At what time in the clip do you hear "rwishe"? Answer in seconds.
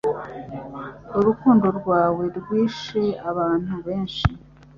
2.37-3.03